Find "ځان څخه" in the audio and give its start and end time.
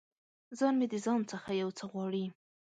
1.05-1.49